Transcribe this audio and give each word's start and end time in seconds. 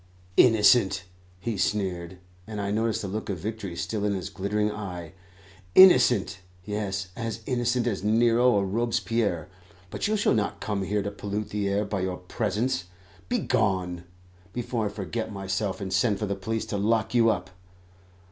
"Innocent!" 0.35 1.03
he 1.39 1.57
sneered, 1.59 2.17
and 2.47 2.59
I 2.59 2.71
noticed 2.71 3.03
a 3.03 3.07
look 3.07 3.29
of 3.29 3.37
victory 3.37 3.75
still 3.75 4.03
in 4.03 4.15
his 4.15 4.31
glittering 4.31 4.71
eye. 4.71 5.13
"Innocent! 5.75 6.39
Yes, 6.65 7.09
as 7.15 7.41
innocent 7.45 7.85
as 7.85 8.03
Nero 8.03 8.49
or 8.49 8.65
Robespierre; 8.65 9.47
but 9.91 10.07
you 10.07 10.17
shall 10.17 10.33
not 10.33 10.59
come 10.59 10.81
here 10.81 11.03
to 11.03 11.11
pollute 11.11 11.49
the 11.51 11.69
air 11.69 11.85
by 11.85 11.99
your 11.99 12.17
presence. 12.17 12.85
Begone! 13.29 14.05
before 14.53 14.87
I 14.87 14.89
forget 14.89 15.31
myself, 15.31 15.79
and 15.79 15.93
send 15.93 16.17
for 16.17 16.25
the 16.25 16.33
police 16.35 16.65
to 16.65 16.77
lock 16.79 17.13
you 17.13 17.29
up. 17.29 17.51